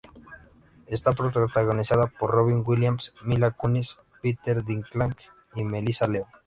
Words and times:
Es 0.87 1.03
protagonizada 1.03 2.07
por 2.07 2.31
Robin 2.31 2.63
Williams, 2.65 3.13
Mila 3.23 3.51
Kunis, 3.51 3.99
Peter 4.23 4.63
Dinklage 4.63 5.29
y 5.53 5.63
Melissa 5.63 6.07
Leo. 6.07 6.25